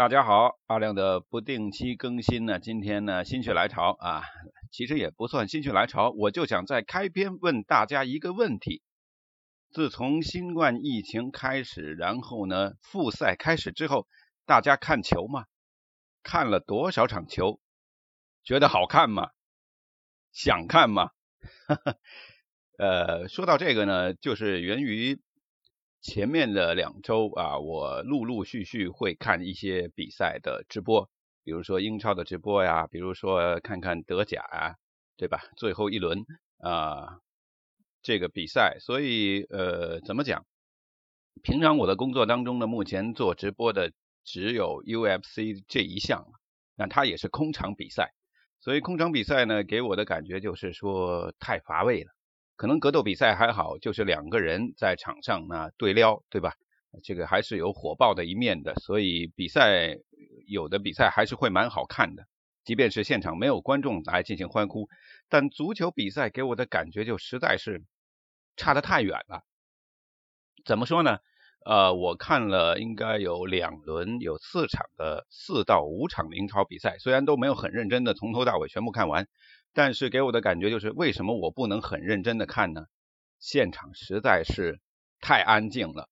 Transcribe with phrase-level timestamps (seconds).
[0.00, 4.22] 大家好，阿亮的不定期更新呢，今天呢心血来潮啊，
[4.72, 8.80] 其实也不算心血来潮，我就想在开篇问大家一个问题：
[9.70, 14.06] 自从新冠疫情开始，然后呢复赛开始之后，
[14.46, 15.44] 大家看球吗？
[16.22, 17.60] 看了多少场球？
[18.42, 19.28] 觉得好看吗？
[20.32, 21.10] 想看吗？
[22.78, 25.20] 呃，说到这个呢，就是源于。
[26.02, 31.10] 前面的两周啊，我陆陆续续会看一些比赛的直播，
[31.44, 34.74] 比如说英超的直播呀，比如说看看德甲啊，
[35.16, 35.42] 对吧？
[35.56, 36.24] 最后一轮
[36.58, 37.18] 啊，
[38.02, 40.46] 这个比赛，所以呃，怎么讲？
[41.42, 43.92] 平常我的工作当中呢，目前做直播的
[44.24, 46.26] 只有 UFC 这一项，
[46.76, 48.12] 那它也是空场比赛，
[48.60, 52.10] 所以空场比赛呢，给我的感觉就是说太乏味了。
[52.60, 56.52] 可能格斗比赛还好，就是两个人在场上呢对撩，对吧？
[57.02, 59.96] 这个还是有火爆的一面的，所以比赛
[60.46, 62.24] 有的比赛还是会蛮好看的，
[62.62, 64.90] 即便是现场没有观众来进行欢呼。
[65.30, 67.82] 但足球比赛给我的感觉就实在是
[68.58, 69.42] 差得太远了。
[70.66, 71.16] 怎么说呢？
[71.64, 79.26] 呃，我看了应该有两轮，有四场的四到五场英超比赛，虽然都没有很认真的从头到尾全部看完。
[79.72, 82.86] 但是给我的感觉就是，为什么我不能很认真的看呢？
[83.38, 84.80] 现场实在是
[85.20, 86.08] 太安静了。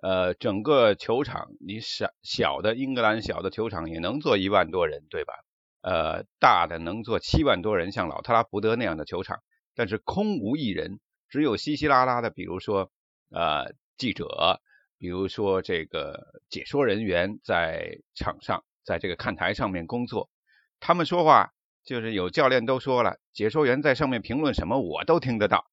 [0.00, 5.34] 呃，整个球场，你小小的英格兰小的球场也能坐一万多人，对吧？
[5.82, 9.42] 呃，大的能坐七万多人，像老特拉福德那样的球场，
[9.74, 12.92] 但是空无一人，只有稀稀拉拉的，比如说
[13.30, 14.60] 呃记者，
[14.98, 20.30] 比如说这个解说人员在场上，在这个看台上面工作，
[20.78, 21.52] 他们说话。
[21.86, 25.64] 就是有教练都说了，解说员在上面评论什么，我都听得到。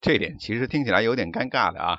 [0.00, 1.98] 这点其实听起来有点尴尬的啊。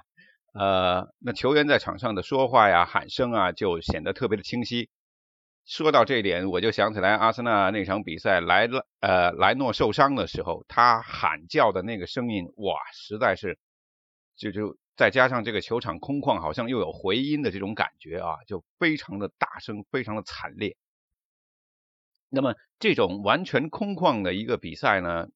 [0.54, 4.90] 呃，那球员在场上的说话呀、喊声啊，就显得特别的清晰。
[5.68, 13.60] 说到这一点，我就想起来阿森纳那场比赛，莱了呃莱诺受伤的时候，他喊叫的那个声音，哇，实在是
[14.36, 20.76] 就就再加上这个球场空旷，好像又有回音的这种感觉啊，就非常的大声，非常的惨烈。
[22.30, 25.28] 那么这种完全空旷的一个比赛呢，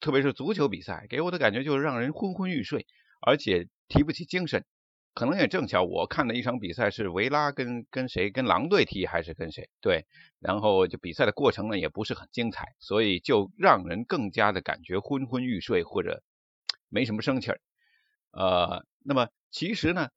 [0.00, 2.86] 特别是足球比赛，给我的感觉就是让人昏昏欲睡，
[3.20, 4.64] 而且提不起精神。
[5.14, 10.04] 可能也正巧我看的一场比赛是维拉跟跟谁跟狼队踢还是跟谁对，
[10.40, 16.22] 然后就比赛的过程呢也不是很精彩，所以就让人更加的感觉昏昏欲睡或者
[16.90, 17.60] 没什么生气儿。
[18.32, 20.10] 呃，那么其实呢，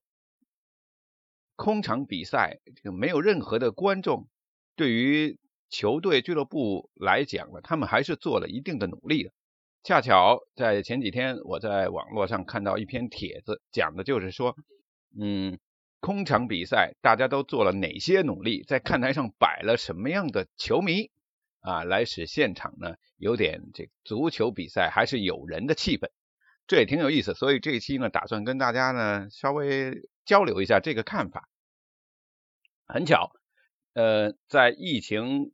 [1.56, 4.28] 空场比赛就没有任何的观众，
[4.76, 5.38] 对于
[5.70, 9.32] 球队俱乐部来讲呢，他们还是做了一定的努力的。
[9.82, 14.54] 恰巧在前几天，我在网络上看到一篇帖子，讲的就是说，
[15.18, 15.58] 嗯，
[16.00, 21.10] 空场比赛大家都做了哪些努力，在看台上摆了什么样的球迷
[21.60, 26.10] 啊，来使现场呢有点这足球比赛还是有人的气氛，
[26.66, 27.32] 这也挺有意思。
[27.32, 31.48] 所以这一期呢，打算跟大家呢稍微交流一下这个看法。
[32.84, 33.30] 很巧，
[33.94, 35.52] 呃，在疫情。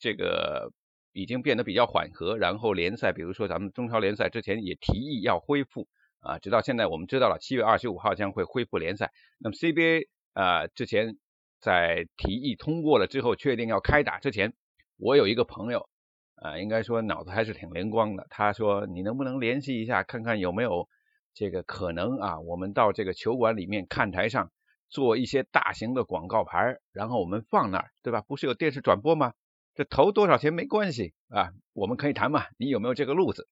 [0.00, 0.72] 这个
[1.12, 5.86] 已经变得比较缓和，然后联赛，比如说咱们中超联赛之前也提议要恢复
[6.20, 9.12] 啊，直到现在我们知道了七月二十五号将会恢复联赛。
[9.38, 11.16] 那么 CBA 啊之前
[11.60, 14.54] 在提议通过了之后，确定要开打之前，
[14.96, 15.88] 我有一个朋友
[16.36, 20.88] 啊，应该说脑子还是挺灵光的，他说你能不能联系一下，看看有没有
[21.34, 24.50] 这个可能啊，我们到这个球馆里面看台上
[24.88, 28.22] 做一些大型的广告牌，然后我们放那儿，对吧？
[28.22, 29.32] 不是有电视转播吗？
[29.74, 32.44] 这投多少钱没关系啊，我们可以谈嘛。
[32.58, 33.48] 你有没有这个路子？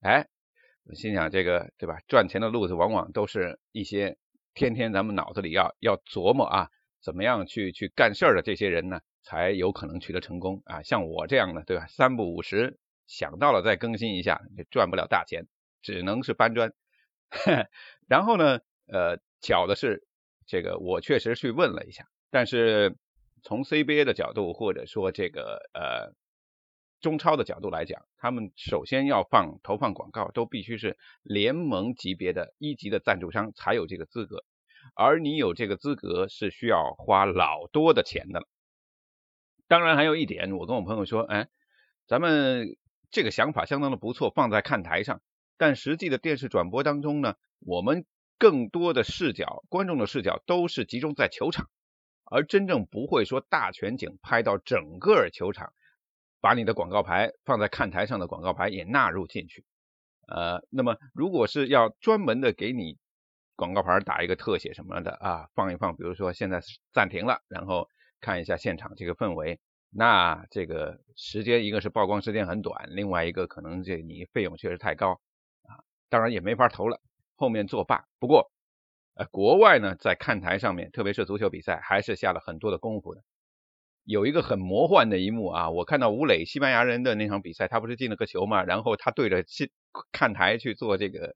[0.00, 0.26] 哎，
[0.84, 1.98] 我心想这个对吧？
[2.06, 4.16] 赚钱的路子往往都是一些
[4.54, 6.68] 天天咱们脑子里要要琢磨啊，
[7.02, 10.82] 怎么样去去干事儿的这些人呢，才有可能取得成功啊。
[10.82, 11.86] 像我这样的对吧？
[11.88, 15.46] 三不五十想到了再更新一下，也赚不了大钱，
[15.82, 16.72] 只能是搬砖。
[18.06, 20.06] 然后呢，呃，巧的是
[20.46, 22.96] 这个我确实去问了一下，但是。
[23.46, 26.12] 从 CBA 的角度，或者说这个呃
[27.00, 34.42] 中超的角度来讲，他们首先要放投放广告，都必须是联盟级别的一级的赞助商才有这个资格，
[34.96, 38.42] 而你有这个资格是需要花老多的钱的。
[39.68, 41.46] 当然还有一点，我跟我朋友说，哎，
[42.08, 42.76] 咱们
[43.12, 45.22] 这个想法相当的不错，放在看台上，
[45.56, 48.06] 但实际的电视转播当中呢，我们
[48.40, 51.70] 更多的视角，观众的视角都是集中在球场。
[52.30, 55.72] 而真正不会说大全景拍到整个球场，
[56.40, 59.64] 把你的广告牌放在看台上的广告牌也纳入进去。
[60.28, 62.98] 呃，那么如果是要专门的给你
[63.54, 66.60] 广告牌打一个特写什么的啊，放一放，比如说现在
[66.92, 67.88] 暂停了，然后
[68.20, 69.60] 看一下现场这个氛围。
[69.88, 75.12] 那这个时间一个是曝光时间很短，另外一个可能这你费用确实太高
[75.62, 75.78] 啊，
[76.10, 77.00] 当然也没法投了，
[77.36, 78.04] 后面作罢。
[78.18, 78.50] 不过
[79.16, 83.22] 呃，国外呢在看台上面，特别是足球比赛，还是下了很多的功夫的。
[84.04, 89.44] 有一个很魔幻的一幕啊，我看到吴磊西班牙人的那场比赛，他不是进了个球嘛，然后他对着
[90.12, 91.34] 看台去做这个。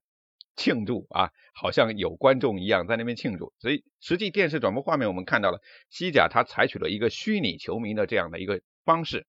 [0.57, 3.53] 庆祝啊，好像有观众一样在那边庆祝。
[3.57, 9.25] 所以实际电视转播画面我们看到了，西甲他采取了一个虚拟球迷的这样的一个方式。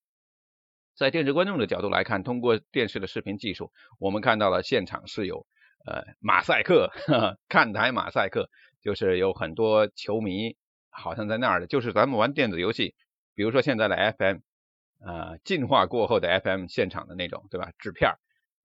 [0.97, 3.71] 在电视观众的角度来看，通过电视的视频技术，
[4.01, 5.47] 我们看到了现场是有
[5.87, 6.91] 呃马赛克，
[7.49, 8.49] 看台马赛克，
[8.83, 10.57] 就是有很多球迷
[10.91, 12.95] 好像在那儿的，就是咱们玩电子游戏，
[13.35, 14.39] 比如说现在的 FM，
[15.05, 17.73] 呃进化过后的 FM 现场的那种，对吧？
[17.79, 18.13] 纸片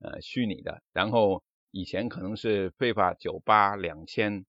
[0.01, 1.43] 呃虚拟的，然后。
[1.71, 4.45] 以前可能是非法九八两千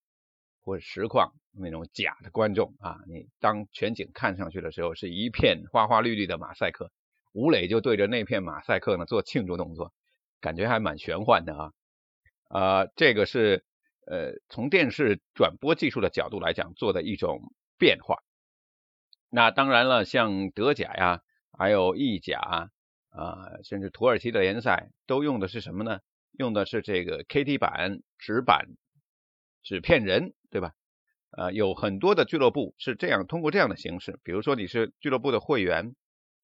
[0.63, 6.91] 或者实况那种假的观众啊，你当全景看上去的时候是一片花花绿绿的马赛克，
[7.33, 9.93] 吴磊就对着那片马赛克呢做庆祝动作，
[10.41, 11.73] 感觉还蛮玄幻的啊。
[12.49, 13.65] 啊，这个是
[14.07, 18.17] 呃从电视转播技术的角度来讲做的一种变化。
[19.31, 21.23] 那当然了，像德甲呀，
[21.53, 22.71] 还有意甲
[23.11, 26.01] 啊，甚至土耳其的联赛都用的是什么呢？
[26.33, 28.67] 用的是这个 KT 版纸板
[29.63, 30.73] 纸片人，对吧？
[31.31, 35.95] 呃，有很多的俱乐部是这样通过这样的形式，比如说你是俱乐部的会员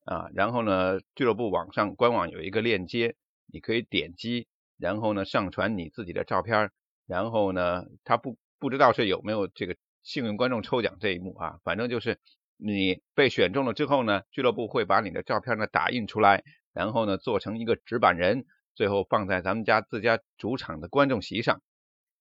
[0.04, 3.16] 啊，然后呢，俱乐部网上官网有一个链接，
[3.46, 4.46] 你可以点击，
[4.78, 6.70] 然后呢上传你自己的照片，
[7.06, 12.18] 然后呢，他不不知道是有没有这个幸运观众抽奖这一幕啊，反正就是
[12.56, 16.42] 你被选中了之后呢，俱乐部会把你的照片呢打印出来，
[16.72, 18.46] 然后呢做成一个纸板人。
[18.76, 21.62] 最后放在咱们家自家主场的观众席上，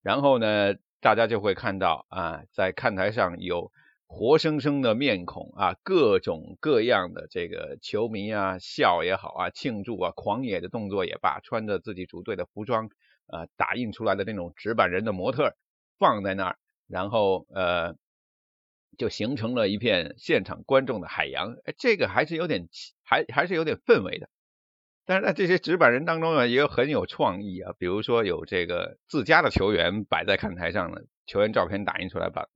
[0.04, 3.72] 然后呢，大家就会看到啊，在看台上有
[4.08, 12.90] 活生生的面孔啊，各种各样的这个球迷啊，笑也好啊，庆祝啊，狂野的动作也罢，穿着自己主队的服装
[13.28, 15.56] 啊，打印出来的那种纸板人的模特
[16.00, 16.58] 放在那儿，
[16.88, 17.96] 然后呃，
[18.98, 22.70] 就形成了一片现场观众的海洋，哎这个还是有点
[23.04, 24.30] 还还是有点氛围的。
[25.06, 32.48] 但是在这些纸板人当中呢，也有很有创意啊，比如说有这个自家的球员摆在看台上的球员照片打印出来，把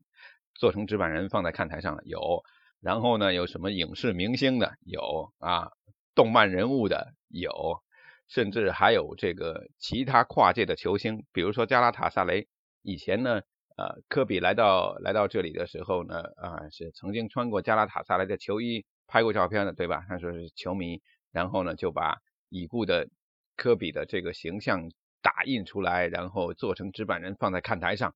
[0.54, 2.44] 做成纸板人放在看台上的有，
[2.80, 5.72] 然后呢有什么影视明星的有啊，
[6.14, 7.82] 动漫人物的有，
[8.28, 12.48] 甚至还有这个其他跨界的球星，比如说加拉塔萨雷，
[12.82, 13.42] 以前呢
[13.78, 20.06] 呃科比来到来到这里的时候呢啊是曾经穿过加拉塔萨雷的球衣拍过照片的对吧？
[20.08, 21.02] 他说是球迷，
[21.32, 22.18] 然后呢就把
[22.50, 23.08] 已故的
[23.56, 24.90] 科比的这个形象
[25.22, 28.16] 打印出来，然后做成纸板人放在看台上。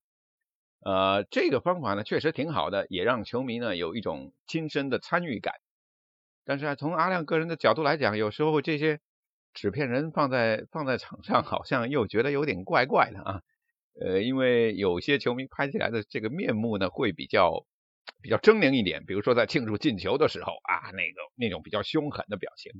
[0.86, 5.54] 呃，这个方法呢确实挺好的，也让球迷呢有一种亲身的参与感。
[6.44, 9.00] 但是，从阿亮个人的角度来讲，有时候这些
[9.52, 13.40] 纸片人放在放在场上，好像又觉得有点怪怪的啊。
[14.00, 17.66] 呃，因为有些球迷拍起来的这个面目呢会比较
[18.22, 22.70] 比较狰狞一点，比如说在庆祝进球的时候啊，那个那种比较凶狠的表情。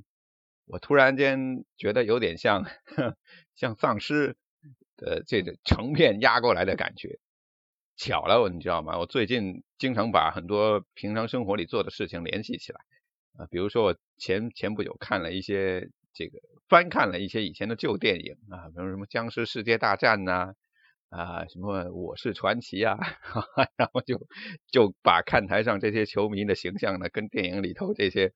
[0.65, 2.63] 我突然间觉得有点像
[3.53, 4.37] 像丧尸
[4.95, 7.19] 的这个成片压过来的感觉。
[7.97, 8.97] 巧了，你知道吗？
[8.97, 12.79] 我最近经常把很多平常生活里做的事情联系起来
[13.37, 20.53] 啊，比如说我前前不久看了一些这个翻看了一些以前的旧电影啊，比如什么僵尸世界大战呐
[21.09, 22.97] 啊，什么我是传奇啊，
[23.75, 24.19] 然后就
[24.71, 28.31] 就把看台上这些球迷的形象呢，跟电影里头这些。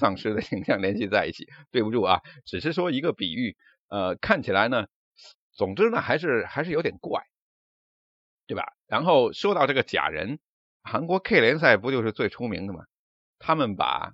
[0.00, 3.56] 丧尸的形象联系在一起，对不住啊，只是说一个比喻，
[3.88, 4.88] 呃，看起来呢，
[5.52, 7.22] 总之呢，还是还是有点怪，
[8.48, 8.75] 对吧？
[8.86, 10.38] 然后说到这个假人，
[10.82, 12.84] 韩国 K 联赛不就是最出名的吗？
[13.38, 14.12] 他们把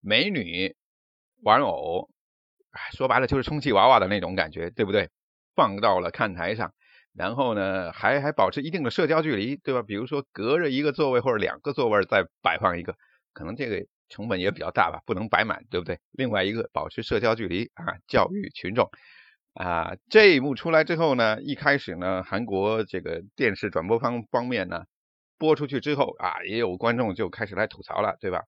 [0.00, 0.76] 美女
[1.42, 2.08] 玩偶，
[2.92, 5.10] 说白了就是充气娃娃的那种感觉，对不对？
[5.54, 6.72] 放到了看台上，
[7.14, 9.82] 然后呢，还还保持一定的社交距离，对吧？
[9.82, 12.96] 比如说隔着一个座位或者两个座位再摆放一个，
[13.32, 13.86] 可能这个。
[14.10, 16.00] 成本也比较大吧，不能摆满，对不对？
[16.12, 18.90] 另外一个保持社交距离啊，教育群众
[19.54, 19.96] 啊。
[20.08, 24.84] 这一幕出来之后呢，一开始呢，韩国这个电视转播方方面呢，
[25.38, 28.42] 播出去之后啊，也有观众就开始来吐槽了，对吧？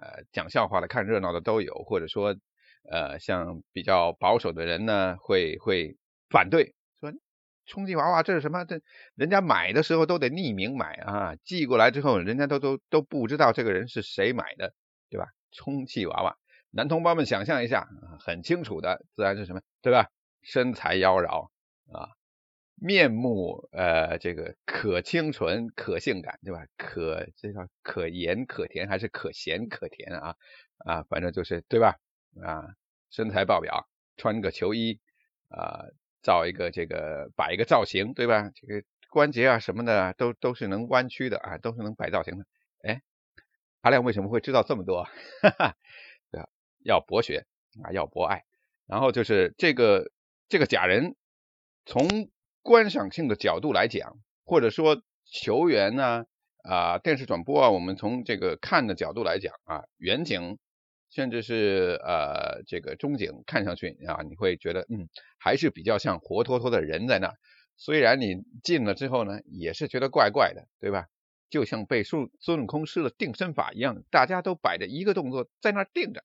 [0.00, 2.34] 呃，讲笑话的、看热闹的都有，或者说
[2.90, 5.96] 呃，像比较保守的人呢，会会
[6.30, 7.12] 反对，说
[7.66, 8.64] 充气娃娃这是什么？
[8.64, 8.80] 这
[9.14, 14.72] 人家买的时候都得匿名买啊，寄过来之后，人家都都都不知道这个人是谁买的。
[15.10, 15.28] 对吧？
[15.52, 16.36] 充气娃娃，
[16.72, 17.86] 男同胞们想象一下，
[18.18, 19.60] 很清楚的，自然是什么？
[19.80, 20.08] 对吧？
[20.44, 21.50] 身材妖娆
[21.92, 22.10] 啊，
[22.76, 26.66] 面目呃这个可清纯可性感对吧？
[26.76, 30.36] 可这叫可盐可甜还是可咸可甜啊
[30.78, 31.96] 啊反正就是对吧
[32.42, 32.74] 啊
[33.10, 35.00] 身材爆表穿个球衣
[35.48, 35.86] 啊
[36.22, 38.50] 造一个这个摆一个造型对吧？
[38.54, 42.46] 这个关节啊什么的都都是能弯曲的啊都是能摆造型的。
[42.82, 43.02] 哎，
[43.80, 45.04] 阿亮为什么会知道这么多？
[45.42, 45.76] 哈哈，
[46.30, 46.42] 对？
[46.82, 47.46] 要博学
[47.82, 48.44] 啊要博爱，
[48.86, 50.10] 然后就是这个
[50.54, 51.16] 这个假人
[51.84, 52.30] 从。
[52.62, 56.24] 观赏性的角度来讲，或者说球员呢
[56.62, 60.56] 啊电视转播啊，我们从这个看的角度来讲啊，远景
[61.10, 67.34] 甚至是呃这个中景看上去啊，你会觉得嗯还是比较像活脱脱的人在那。
[67.76, 71.08] 虽然你进了之后呢，也是觉得怪怪的，对吧？
[71.50, 76.24] 就像被孙孙悟空施了定身法一样，大家都摆着一个动作在那定着，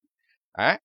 [0.54, 0.80] 哎。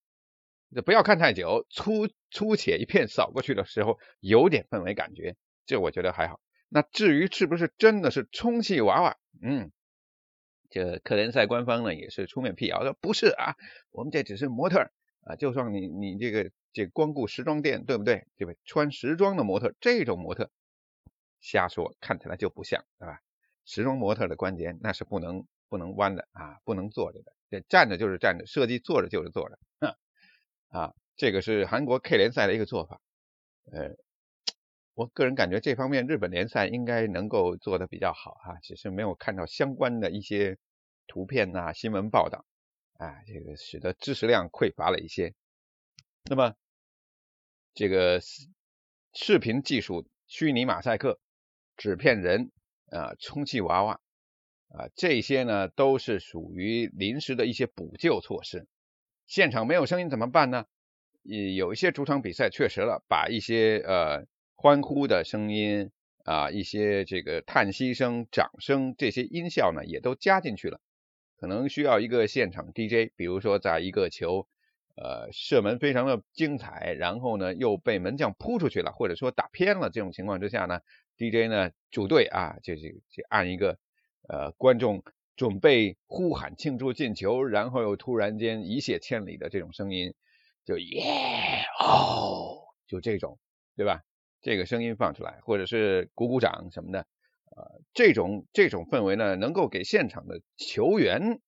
[0.85, 6.39] 不要看太久，粗粗且一片扫过去的时候，有点氛围感觉，这我觉得还好。
[6.67, 9.71] 那至于是不是真的是充气娃娃，嗯，
[10.69, 13.55] 这克联赛官方呢也是出面辟谣说不是啊，
[13.91, 14.91] 我们这只是模特
[15.21, 18.25] 啊，就算你你这个这光顾时装店，对不对？
[18.35, 18.53] 对吧？
[18.65, 20.51] 穿时装的模特，这种模特
[21.39, 23.19] 瞎说，看起来就不像，对吧？
[23.63, 29.57] 时装模特的关节那是不能不能弯的啊，不能坐着的，这站着就是站着，设计坐着就是坐着。
[29.79, 29.95] 哼
[30.75, 32.99] 啊，这个是韩国 K 联赛的一个做法，
[33.71, 33.95] 呃，
[34.93, 40.57] 我个人感觉这方面日本联赛应该能够做的比较好哈，只是没有看到相关的一些
[41.07, 42.45] 图片呐、新闻报道，
[42.97, 45.33] 啊，这个使得知识量匮乏了一些。
[46.25, 46.55] 那么，
[47.73, 48.19] 这个
[49.13, 51.21] 视频技术、虚拟马赛克、
[51.77, 52.51] 纸片人
[52.87, 54.01] 啊、充气娃娃
[54.67, 58.67] 啊，这些呢都是属于临时的一些补救措施。
[59.27, 60.65] 现场没有声音怎么办呢？
[61.55, 65.89] 有一些主场比赛确实了，把一些呃欢呼的声音
[66.23, 70.79] 啊，一些这个叹息声、掌声这些音效呢，也都加进去了。
[71.37, 74.47] 可能需要一个现场 DJ，比如说在一个球
[74.95, 80.81] 呃射门非常的精彩，然后呢又被门将扑出去了，或者说打偏了这种情况之下呢
[81.17, 83.79] ，DJ 呢主队啊就就就按一个
[84.29, 85.03] 呃观众。
[85.35, 90.13] 准备呼喊庆祝进球，然后又突然间一泻千里的这种声音，
[90.65, 91.03] 就耶
[91.79, 93.37] 哦，就这种，
[93.75, 94.01] 对吧？
[94.41, 96.99] 这个声音放出来，或者是鼓鼓掌什么的，
[97.55, 101.39] 呃，这种这种氛围呢，能够给现场的球员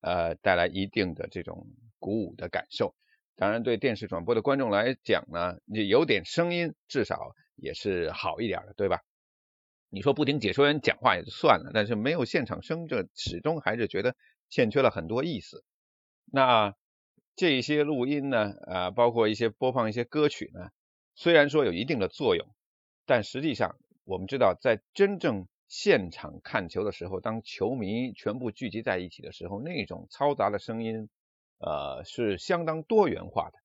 [0.00, 1.66] 呃带来一定的这种
[1.98, 2.94] 鼓舞的感受。
[3.36, 9.00] 当然，对电视转播的观众来讲呢，你有点声音，至少也是好一点的，对吧？
[9.92, 14.14] 你说不听解说员讲话也就算了，但是没有现场声，这始终还是觉得
[14.48, 15.64] 欠缺了很多意思。
[16.26, 16.76] 那
[17.34, 20.70] 这些录音呢，啊，包括一些播放一些歌曲呢，
[21.16, 22.46] 虽然说有一定的作用，
[23.04, 31.08] 但实际上我们知道，在真正现场看球的时候，当球迷全部聚集在一起的时候，那种嘈杂的声音，
[31.58, 33.58] 呃，是相当多元化的，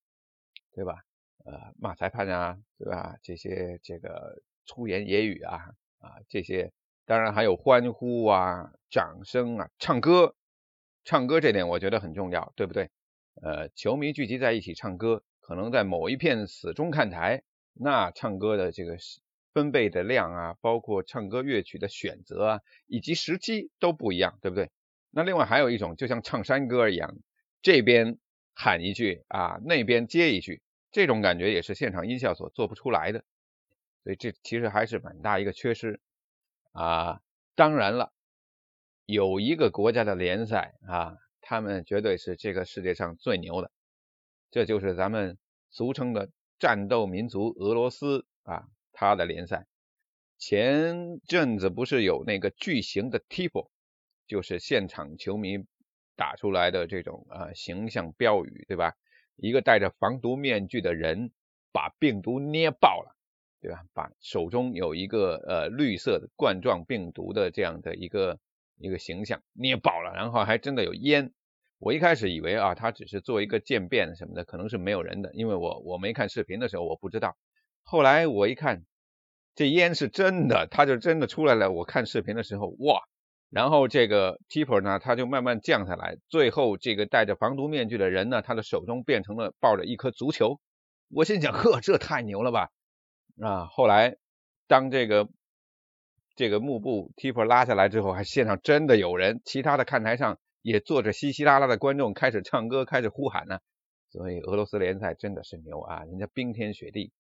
[0.74, 1.04] 对吧？
[1.46, 3.18] 呃，骂裁判啊，对吧？
[3.22, 5.76] 这些这个粗言野语啊。
[6.06, 6.72] 啊，这些
[7.06, 10.36] 当然还有欢呼啊、掌声啊、唱歌，
[11.04, 12.92] 唱歌这点我觉得很重要，对不对？
[13.42, 17.42] 呃，球迷聚集在一起唱歌，可能在某一片死忠看台，
[17.74, 18.98] 那唱歌的这个
[19.54, 24.70] 分贝的量啊，包括唱歌乐曲的选择啊，以及时机都不一样，对不对？
[25.10, 27.18] 那另外还有一种，就像唱山歌一样，
[27.62, 28.18] 这边
[28.54, 33.24] 喊一句啊，那边接一句，这种感觉也是现场音效所做不出来的。
[34.06, 36.00] 所以这其实还是蛮大一个缺失
[36.74, 37.22] 啊！
[37.56, 38.14] 当然了，
[39.08, 43.72] 有一个国家的联赛啊，他们绝对是这个世界上最牛的，
[44.52, 45.40] 这就是咱们
[45.72, 49.66] 俗称的战斗民族俄罗斯啊，它的联赛。
[50.38, 53.70] 前阵子不是有那个巨型的 Tifo，
[54.28, 55.66] 就是现场球迷
[56.16, 58.94] 打出来的这种啊形象标语，对吧？
[59.36, 61.32] 一个戴着防毒面具的人
[61.72, 63.16] 把病毒捏爆了。
[63.66, 63.82] 对吧？
[63.96, 68.38] 把手中有一个呃绿色的冠状病毒的这样的一个
[68.78, 71.34] 一个形象捏爆了，然后还真的有烟。
[71.80, 77.36] 我一开始以为啊，他只是做一个渐变什么的，可能是没有人的，因为我我没看视频的时候我不知道。
[77.84, 78.84] 后来我一看，
[79.56, 81.72] 这烟是真的，他就真的出来了。
[81.72, 83.02] 我看视频的时候，哇！
[83.50, 90.60] 然后这个 Tipper 呢，他就慢慢降下来，最后这个戴着防毒面具的人呢，他的手中变成了抱着一颗足球。
[91.10, 92.70] 我心想，呵，这太牛了吧！
[93.42, 94.18] 啊，后来
[94.68, 95.30] 当这个
[96.36, 103.60] 这个幕布 t i p 拉下来之后，还现场真的有人，其他的看台上也坐着稀稀拉拉的观众开始唱歌，开始呼喊呢。
[104.10, 107.12] 所以俄罗斯联赛真的是牛啊，人家冰天雪地，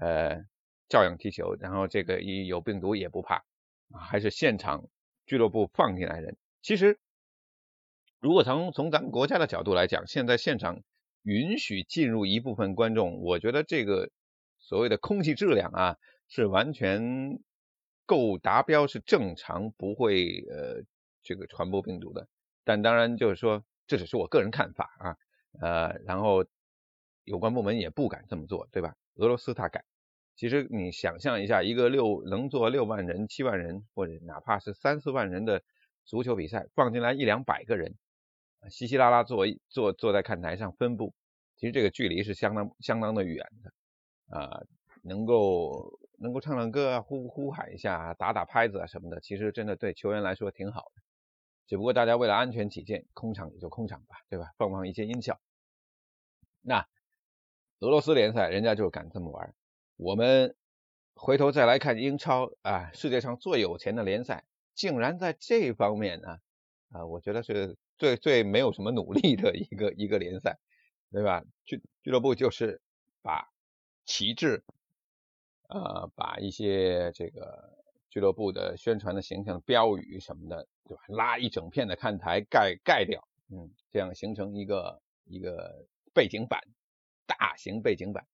[0.00, 0.44] 呃，
[0.88, 3.42] 照样踢球，然后这个有病毒也不怕，
[4.08, 4.88] 还是现场
[5.26, 6.38] 俱乐部放进来人。
[6.62, 6.98] 其实，
[8.20, 10.80] 如果从从咱们国家的角度来讲，现在现场
[11.22, 14.08] 允许进入一部分观众，我觉得这个
[14.68, 15.96] 所谓的空气质量啊，
[16.28, 17.40] 是完全
[18.04, 20.82] 够达标，是正常，不会呃
[21.22, 22.28] 这个传播病毒的。
[22.64, 25.16] 但当然就是说，这只是我个人看法啊，
[25.58, 26.44] 呃，然后
[27.24, 28.94] 有关部门也不敢这么做，对吧？
[29.14, 29.82] 俄罗斯他敢。
[30.36, 35.62] 其实你想象一下，一个六能坐六万人、七万人，或者哪怕是三四万人的
[36.04, 37.96] 足球比赛，放进来一两百个人，
[38.68, 41.14] 稀稀拉拉坐坐坐在看台上分布，
[41.56, 43.72] 其实这个距离是相当相当的远的
[44.30, 44.62] 啊。
[45.02, 51.02] 能够能够唱唱歌啊，呼呼喊一下，打打拍子啊什么的，其实真的对球员来说挺好的。
[51.68, 54.50] 只不过大家为了安全起见，空场也就空场吧，对吧？
[54.58, 55.40] 放放一些音效。
[56.60, 56.84] 那
[57.78, 59.54] 俄罗斯联赛人家就敢这么玩。
[59.96, 60.56] 我们
[61.14, 64.44] 回头再来看英超啊，世界上最有钱的联赛，
[64.74, 66.38] 竟然在这方面呢，
[66.90, 70.58] 啊，我觉得是最最没有什么努力的一个一个联赛，
[71.12, 71.44] 对吧？
[71.64, 72.82] 俱俱乐部就是
[73.22, 73.48] 把
[74.08, 74.64] 旗帜，
[75.68, 77.76] 呃，把一些这个
[78.08, 81.02] 俱乐部的宣传的形象标语什么的，对吧？
[81.08, 85.84] 拉一整片的看台盖盖掉，嗯，这样形成一个一个
[86.14, 86.58] 背景板，
[87.26, 88.26] 大型背景板。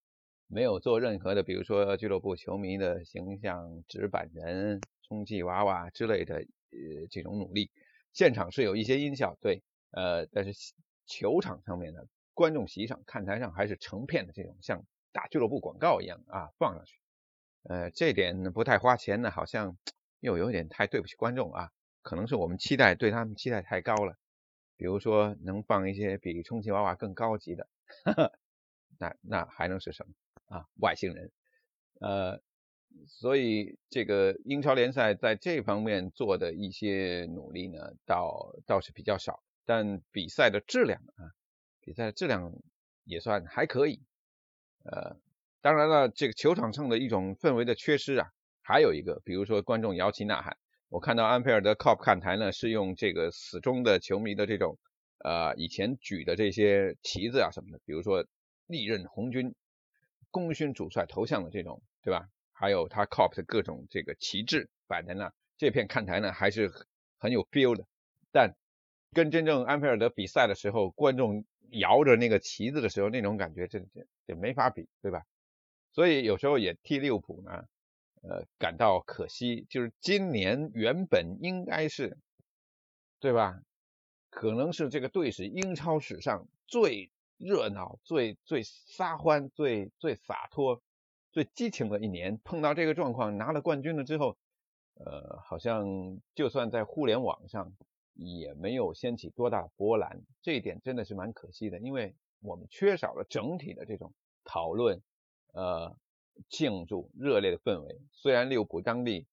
[0.47, 7.73] 没有做任何的，比如说俱乐部球迷的形象、纸板人、充气娃娃之类的呃这种努力。
[8.13, 10.73] 现场是有一些音效，对，呃，但是
[11.05, 16.99] 球场上面的观众席上、看台上还是成片的这种像打俱乐部广告一样啊放上去。
[17.63, 19.79] 呃，这点不太花钱呢，好像
[20.21, 21.71] 又有点太对不起观众啊。
[22.03, 24.19] 可能是我们期待对他们期待太高了，
[24.77, 27.67] 比如说能放一些比充气娃娃更高级的，
[28.99, 30.13] 那那还能是什么？
[30.55, 31.33] 啊，外星人，
[32.01, 32.43] 呃，
[33.07, 41.33] 所以这个英超联赛在这方面做的一些努力呢，倒倒是比较少，但比赛的质量啊，
[41.81, 42.53] 比赛的质量
[43.05, 44.03] 也算还可以，
[44.85, 45.17] 呃，
[45.61, 48.29] 当然了，这个球场上的一种氛围的缺失啊，
[48.63, 50.57] 还有一个，比如说观众摇旗呐喊，
[50.89, 54.79] 我看到安菲尔德 COP 看台呢，是用这个死忠的球迷的这种
[55.19, 58.25] 呃以前举的这些旗子啊什么的，比如说
[58.67, 59.55] 历任红军。
[60.31, 62.27] 功勋主帅头像的这种，对吧？
[62.53, 66.73] 还有他 COP 的各种这个旗帜摆在那，这片看台呢还是
[67.19, 67.85] 很有 feel 的。
[68.33, 68.57] 但
[69.13, 71.45] 跟真正安菲尔德比赛的时候，观众
[71.79, 75.23] 摇着那个旗子的时候，那种感觉，这这这没法比，对吧？
[75.93, 77.65] 所以有时候也替利物浦呢，
[78.23, 79.67] 呃，感到可惜。
[79.69, 82.19] 就是今年原本应该是，
[83.21, 83.61] 对吧？
[84.31, 87.11] 可能是这个队史英超史上最。
[87.37, 90.81] 热闹最最撒欢最最洒脱
[91.33, 94.39] 最激情的一年，碰到这个状况拿了冠军了之后，
[94.95, 95.85] 呃，好像
[96.37, 97.73] 就算在互联网上
[98.15, 105.03] 也没有掀起多大波澜，这一点真的是蛮可惜的，因为我们缺少了整体的这种讨论，
[105.53, 105.97] 呃，
[106.49, 108.01] 庆祝热烈的氛围。
[108.13, 109.27] 虽然利物浦当地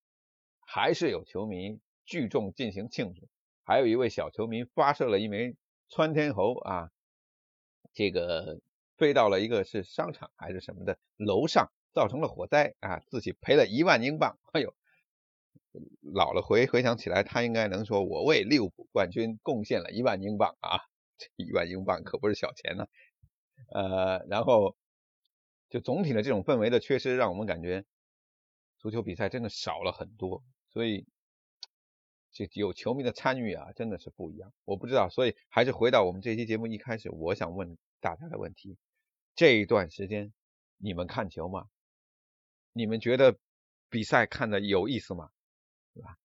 [0.66, 3.28] 还是有球迷聚众进行庆祝，
[3.64, 5.56] 还有一位小球迷发射了一枚
[5.90, 6.90] 窜天猴啊。
[7.94, 8.62] 这个
[8.98, 14.40] 飞到了一个是商场还是什么的楼上，造成了火灾啊，自己赔了一万英镑。
[14.54, 14.74] 哎呦，
[16.02, 20.80] 老了回回想起来，他应该能说我为利物浦冠军贡献了一万英镑啊，
[21.18, 22.88] 这一万英镑可不是小钱呢。
[23.74, 24.76] 呃，然后
[25.70, 27.86] 就总体的这种氛围的缺失，让我们感觉
[28.80, 31.06] 足球比赛真的少了很多，所以。
[32.34, 34.54] 这有球迷的参与啊，真的是不一样。
[34.64, 38.78] 我不知道，所以还是回到我们这期节目一开始，我想问大家的问题：
[39.36, 40.32] 这一段时间
[40.78, 41.68] 你们看球吗？
[42.72, 43.38] 你们觉得
[43.90, 45.30] 比赛看的有意思吗？
[45.94, 46.16] 对吧？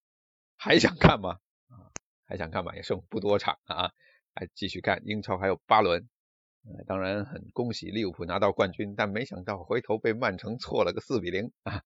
[0.57, 1.39] 还想看吗？
[1.69, 1.91] 啊，
[2.27, 2.75] 还想看吗？
[2.77, 3.93] 也剩不多场啊，
[4.35, 6.09] 还继续看英超还有八轮。
[6.87, 11.83] 当然很恭喜利物浦拿到冠军，但没想到回头被曼城错了个四比零啊。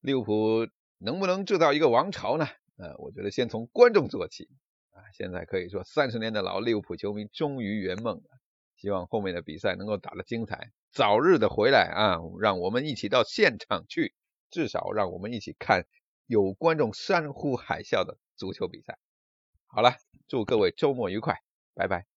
[0.00, 2.46] 利物浦能不能制造一个王朝呢？
[2.76, 4.48] 呃，我觉得先从观众做起
[4.90, 8.40] 啊，现在可以说三十年的老利物浦球迷终于圆梦了，
[8.76, 14.12] 希望后面的比赛能够打得精彩，早日的回来啊，让我们一起到现场去，
[14.50, 15.86] 至少让我们一起看
[16.28, 18.98] 有观众山呼海啸的足球比赛。
[19.66, 19.94] 好了，
[20.28, 21.36] 祝各位周末愉快，
[21.74, 22.07] 拜拜。